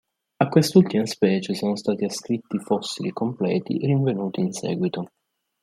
A 0.39 0.47
quest'ultima 0.49 1.05
specie 1.05 1.53
sono 1.53 1.75
stati 1.75 2.05
ascritti 2.05 2.57
fossili 2.57 3.11
completi 3.11 3.77
rinvenuti 3.77 4.39
in 4.39 4.51
seguito. 4.51 5.11